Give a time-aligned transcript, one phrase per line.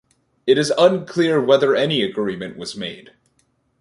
[0.47, 3.11] It is unclear whether any agreement was made.